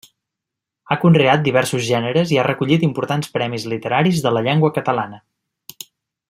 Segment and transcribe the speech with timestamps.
[0.89, 5.23] Ha conreat diversos gèneres i ha recollit importants premis literaris de la llengua catalana.